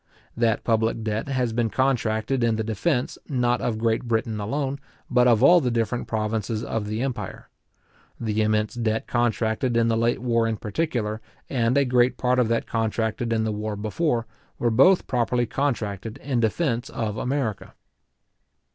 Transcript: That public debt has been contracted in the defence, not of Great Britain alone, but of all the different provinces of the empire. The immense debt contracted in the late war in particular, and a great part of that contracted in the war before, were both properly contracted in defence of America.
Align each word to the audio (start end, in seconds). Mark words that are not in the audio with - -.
That 0.35 0.63
public 0.63 1.03
debt 1.03 1.27
has 1.29 1.53
been 1.53 1.69
contracted 1.69 2.43
in 2.43 2.55
the 2.55 2.63
defence, 2.63 3.19
not 3.29 3.61
of 3.61 3.77
Great 3.77 4.05
Britain 4.05 4.39
alone, 4.39 4.79
but 5.11 5.27
of 5.27 5.43
all 5.43 5.61
the 5.61 5.69
different 5.69 6.07
provinces 6.07 6.63
of 6.63 6.87
the 6.87 7.03
empire. 7.03 7.49
The 8.19 8.41
immense 8.41 8.73
debt 8.73 9.05
contracted 9.05 9.77
in 9.77 9.89
the 9.89 9.95
late 9.95 10.17
war 10.19 10.47
in 10.47 10.57
particular, 10.57 11.21
and 11.51 11.77
a 11.77 11.85
great 11.85 12.17
part 12.17 12.39
of 12.39 12.47
that 12.47 12.65
contracted 12.65 13.31
in 13.31 13.43
the 13.43 13.51
war 13.51 13.75
before, 13.75 14.25
were 14.57 14.71
both 14.71 15.05
properly 15.05 15.45
contracted 15.45 16.17
in 16.17 16.39
defence 16.39 16.89
of 16.89 17.17
America. 17.17 17.75